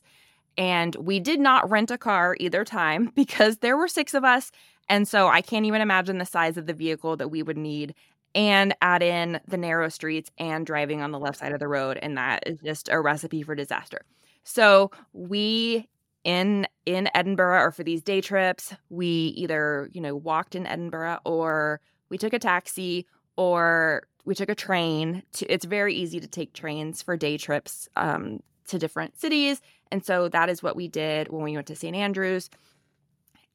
[0.56, 4.50] and we did not rent a car either time because there were six of us.
[4.88, 7.94] And so I can't even imagine the size of the vehicle that we would need
[8.34, 11.98] and add in the narrow streets and driving on the left side of the road.
[12.00, 14.02] And that is just a recipe for disaster.
[14.44, 15.88] So we
[16.24, 21.18] in in Edinburgh or for these day trips, we either, you know, walked in Edinburgh
[21.24, 26.26] or we took a taxi or we took a train to it's very easy to
[26.26, 29.60] take trains for day trips um, to different cities
[29.92, 31.94] and so that is what we did when we went to St.
[31.94, 32.48] Andrews.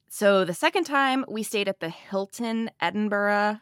[0.08, 3.58] So the second time we stayed at the Hilton Edinburgh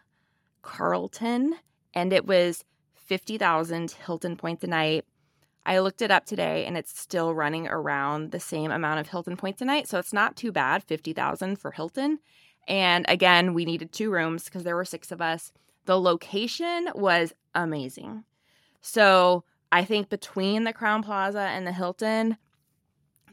[0.63, 1.55] Carlton,
[1.95, 2.65] and it was
[2.95, 5.05] 50,000 Hilton points a night.
[5.65, 9.37] I looked it up today and it's still running around the same amount of Hilton
[9.37, 9.89] points a night.
[9.89, 12.21] So it's not too bad, 50,000 for Hilton.
[12.69, 15.51] And again, we needed two rooms because there were six of us.
[15.87, 18.25] The location was amazing.
[18.81, 22.37] So I think between the Crowne Plaza and the Hilton,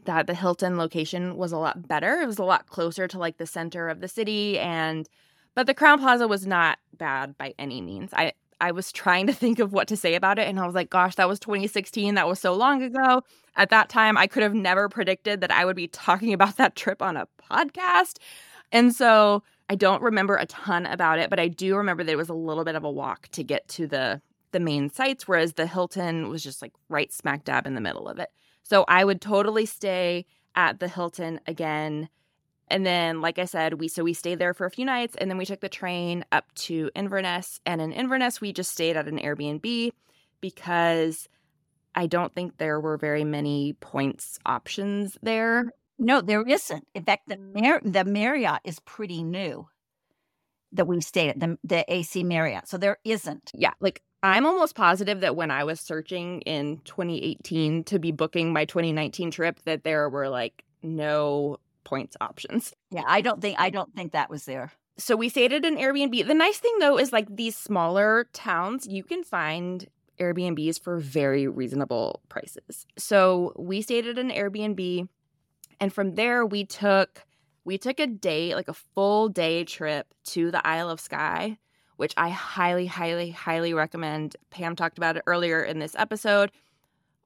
[0.06, 2.22] that the Hilton location was a lot better.
[2.22, 5.08] It was a lot closer to like the center of the city and
[5.56, 8.12] but the Crowne Plaza was not bad by any means.
[8.14, 10.48] I I was trying to think of what to say about it.
[10.48, 12.16] And I was like, gosh, that was 2016.
[12.16, 13.22] That was so long ago.
[13.58, 16.76] At that time, I could have never predicted that I would be talking about that
[16.76, 18.20] trip on a podcast.
[18.72, 22.18] And so I don't remember a ton about it, but I do remember that it
[22.18, 25.54] was a little bit of a walk to get to the the main sites, whereas
[25.54, 28.30] the Hilton was just like right smack dab in the middle of it.
[28.64, 32.10] So I would totally stay at the Hilton again.
[32.70, 35.30] And then, like I said, we so we stayed there for a few nights, and
[35.30, 37.60] then we took the train up to Inverness.
[37.66, 39.92] And in Inverness, we just stayed at an Airbnb
[40.42, 41.28] because
[41.94, 45.72] I don't think there were very many points options there.
[46.00, 46.88] No, there isn't.
[46.96, 49.68] In fact, the Mar- the Marriott is pretty new
[50.72, 53.52] that we stayed at the the AC Marriott, so there isn't.
[53.54, 58.54] Yeah, like I'm almost positive that when I was searching in 2018 to be booking
[58.54, 62.74] my 2019 trip, that there were like no points options.
[62.90, 64.72] Yeah, I don't think I don't think that was there.
[64.98, 66.26] So we stayed at an Airbnb.
[66.26, 69.88] The nice thing though is like these smaller towns, you can find
[70.20, 72.86] Airbnbs for very reasonable prices.
[72.98, 75.10] So we stayed at an Airbnb
[75.82, 77.26] and from there we took
[77.66, 81.58] we took a day, like a full day trip to the Isle of Skye,
[81.98, 84.36] which I highly highly highly recommend.
[84.50, 86.52] Pam talked about it earlier in this episode.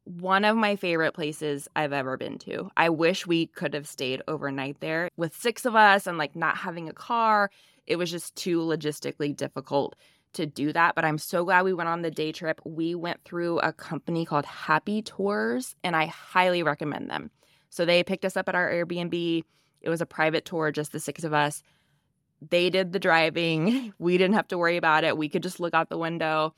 [0.04, 2.70] One of my favorite places I've ever been to.
[2.78, 5.10] I wish we could have stayed overnight there.
[5.18, 7.50] With 6 of us and like not having a car,
[7.86, 9.96] it was just too logistically difficult
[10.34, 12.62] to do that, but I'm so glad we went on the day trip.
[12.64, 17.32] We went through a company called Happy Tours, and I highly recommend them.
[17.70, 19.44] So they picked us up at our Airbnb.
[19.82, 21.64] It was a private tour, just the six of us.
[22.42, 23.94] They did the driving.
[24.00, 25.18] We didn't have to worry about it.
[25.18, 26.54] We could just look out the window.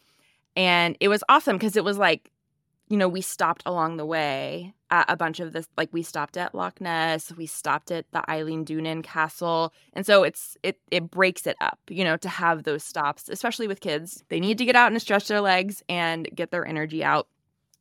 [0.55, 2.32] And it was awesome because it was like
[2.89, 5.67] you know, we stopped along the way at a bunch of this.
[5.77, 10.23] Like we stopped at Loch Ness, we stopped at the Eilean Donan Castle, and so
[10.23, 14.23] it's it it breaks it up, you know, to have those stops, especially with kids.
[14.30, 17.27] They need to get out and stretch their legs and get their energy out.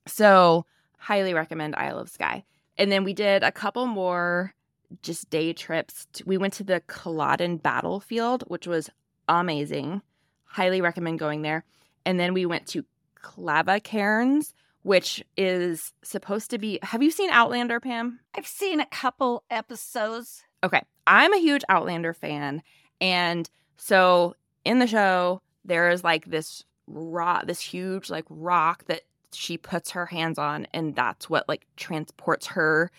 [0.06, 0.66] So
[0.98, 2.44] highly recommend Isle of Skye.
[2.76, 4.54] And then we did a couple more
[5.02, 6.06] just day trips.
[6.24, 8.90] We went to the Culloden Battlefield, which was
[9.28, 10.02] amazing.
[10.44, 11.64] Highly recommend going there.
[12.06, 12.84] And then we went to
[13.22, 16.78] Clava Cairns, which is supposed to be.
[16.82, 18.20] Have you seen Outlander, Pam?
[18.34, 20.44] I've seen a couple episodes.
[20.64, 20.82] Okay.
[21.06, 22.62] I'm a huge Outlander fan.
[23.00, 24.34] And so
[24.64, 29.90] in the show, there is like this rock, this huge like rock that she puts
[29.90, 32.90] her hands on, and that's what like transports her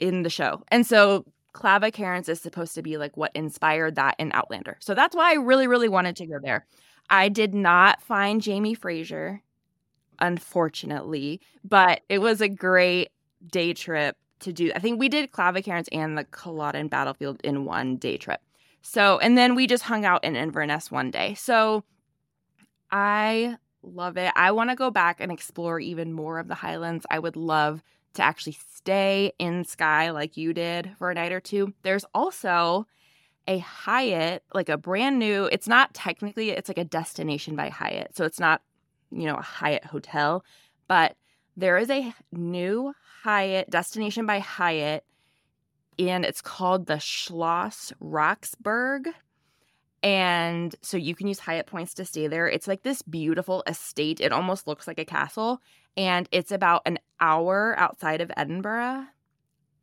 [0.00, 0.62] in the show.
[0.68, 1.24] And so
[1.54, 4.76] Clava Cairns is supposed to be like what inspired that in Outlander.
[4.80, 6.66] So that's why I really, really wanted to go there.
[7.08, 9.42] I did not find Jamie Fraser
[10.20, 11.40] unfortunately.
[11.64, 13.10] But it was a great
[13.46, 14.72] day trip to do.
[14.74, 18.40] I think we did Clava Cairns and the Culloden Battlefield in one day trip.
[18.82, 21.34] So, and then we just hung out in Inverness one day.
[21.34, 21.84] So
[22.90, 24.32] I love it.
[24.36, 27.06] I want to go back and explore even more of the Highlands.
[27.10, 27.82] I would love
[28.14, 31.74] to actually stay in Skye like you did for a night or two.
[31.82, 32.86] There's also
[33.46, 38.16] a Hyatt, like a brand new, it's not technically, it's like a destination by Hyatt.
[38.16, 38.62] So it's not
[39.10, 40.44] you know, a Hyatt hotel,
[40.88, 41.16] but
[41.56, 45.04] there is a new Hyatt destination by Hyatt,
[45.98, 49.12] and it's called the Schloss Roxburghe.
[50.02, 52.48] And so you can use Hyatt points to stay there.
[52.48, 54.20] It's like this beautiful estate.
[54.20, 55.60] It almost looks like a castle.
[55.96, 59.06] And it's about an hour outside of Edinburgh.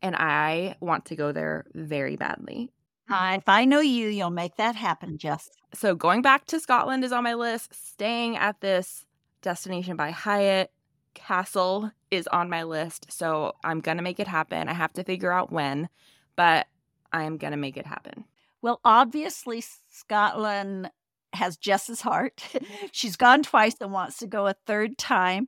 [0.01, 2.71] And I want to go there very badly.
[3.09, 5.49] Uh, if I know you, you'll make that happen, Jess.
[5.73, 7.73] So going back to Scotland is on my list.
[7.73, 9.05] Staying at this
[9.41, 10.71] Destination by Hyatt
[11.13, 13.11] Castle is on my list.
[13.11, 14.67] So I'm going to make it happen.
[14.67, 15.89] I have to figure out when,
[16.35, 16.67] but
[17.11, 18.25] I'm going to make it happen.
[18.61, 20.91] Well, obviously, Scotland
[21.33, 22.43] has Jess's heart.
[22.91, 25.47] She's gone twice and wants to go a third time.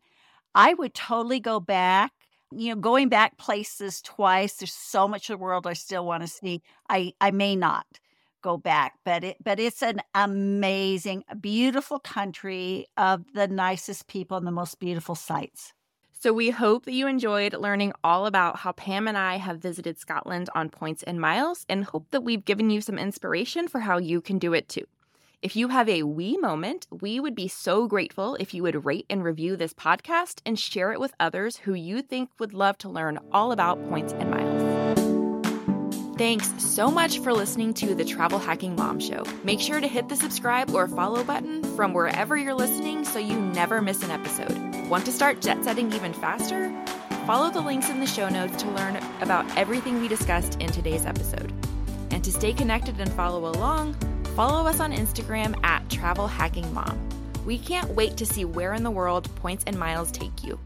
[0.55, 2.11] I would totally go back.
[2.51, 6.23] You know, going back places twice, there's so much of the world I still want
[6.23, 6.61] to see.
[6.89, 7.85] I, I may not
[8.41, 14.47] go back but it but it's an amazing beautiful country of the nicest people and
[14.47, 15.73] the most beautiful sights
[16.21, 19.97] so we hope that you enjoyed learning all about how Pam and I have visited
[19.97, 23.99] Scotland on points and miles and hope that we've given you some inspiration for how
[23.99, 24.85] you can do it too.
[25.41, 29.05] If you have a wee moment, we would be so grateful if you would rate
[29.09, 32.89] and review this podcast and share it with others who you think would love to
[32.89, 36.17] learn all about points and miles.
[36.17, 39.23] Thanks so much for listening to the Travel Hacking Mom Show.
[39.45, 43.39] Make sure to hit the subscribe or follow button from wherever you're listening so you
[43.39, 44.57] never miss an episode.
[44.89, 46.69] Want to start jet setting even faster?
[47.25, 51.05] Follow the links in the show notes to learn about everything we discussed in today's
[51.05, 51.53] episode.
[52.11, 53.95] And to stay connected and follow along,
[54.39, 56.97] follow us on Instagram at Travel Hacking Mom.
[57.45, 60.57] We can't wait to see where in the world Points and Miles take you.